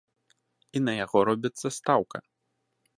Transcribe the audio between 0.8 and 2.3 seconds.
на яго робіцца стаўка.